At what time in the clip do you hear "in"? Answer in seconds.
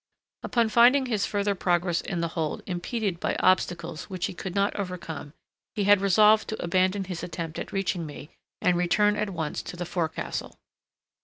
2.01-2.21